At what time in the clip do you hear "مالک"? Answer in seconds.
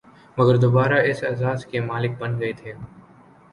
1.81-2.11